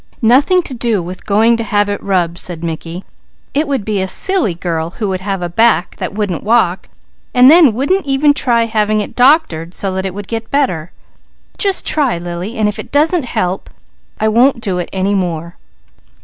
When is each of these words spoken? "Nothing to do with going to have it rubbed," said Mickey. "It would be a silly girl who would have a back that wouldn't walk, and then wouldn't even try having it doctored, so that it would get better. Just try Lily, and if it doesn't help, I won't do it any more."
"Nothing 0.23 0.63
to 0.63 0.73
do 0.73 0.99
with 1.03 1.27
going 1.27 1.55
to 1.57 1.63
have 1.63 1.87
it 1.87 2.01
rubbed," 2.01 2.39
said 2.39 2.63
Mickey. 2.63 3.05
"It 3.53 3.67
would 3.67 3.85
be 3.85 4.01
a 4.01 4.07
silly 4.07 4.55
girl 4.55 4.89
who 4.89 5.07
would 5.09 5.19
have 5.21 5.43
a 5.43 5.47
back 5.47 5.97
that 5.97 6.11
wouldn't 6.15 6.41
walk, 6.41 6.89
and 7.35 7.51
then 7.51 7.73
wouldn't 7.73 8.07
even 8.07 8.33
try 8.33 8.65
having 8.65 8.99
it 8.99 9.15
doctored, 9.15 9.75
so 9.75 9.93
that 9.93 10.07
it 10.07 10.15
would 10.15 10.27
get 10.27 10.49
better. 10.49 10.91
Just 11.59 11.85
try 11.85 12.17
Lily, 12.17 12.57
and 12.57 12.67
if 12.67 12.79
it 12.79 12.91
doesn't 12.91 13.25
help, 13.25 13.69
I 14.19 14.27
won't 14.27 14.59
do 14.59 14.79
it 14.79 14.89
any 14.91 15.13
more." 15.13 15.55